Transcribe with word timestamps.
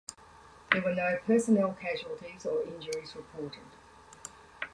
There 0.71 0.81
were 0.81 0.95
no 0.95 1.19
personnel 1.27 1.77
casualties 1.79 2.47
or 2.47 2.63
injuries 2.63 3.15
reported. 3.15 3.61